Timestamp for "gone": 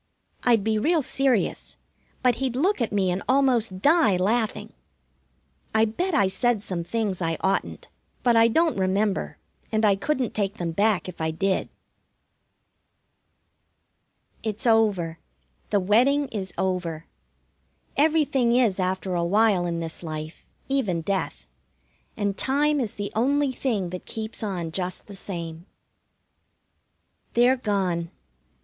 27.55-28.09